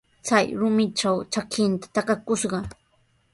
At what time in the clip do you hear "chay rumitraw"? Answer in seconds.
0.27-1.17